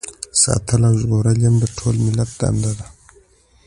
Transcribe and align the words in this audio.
ساتل 0.41 0.81
او 0.87 0.93
ژغورل 1.01 1.37
یې 1.43 1.47
هم 1.49 1.55
د 1.63 1.65
ټول 1.77 1.95
ملت 2.05 2.29
دنده 2.39 2.71
ده. 2.79 2.87